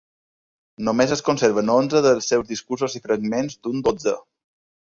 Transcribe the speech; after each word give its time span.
Només 0.87 1.13
es 1.15 1.21
conserven 1.27 1.69
onze 1.75 2.01
dels 2.07 2.31
seus 2.33 2.49
discursos 2.55 2.99
i 3.01 3.05
fragments 3.07 3.63
d'un 3.67 3.89
dotzè. 3.91 4.19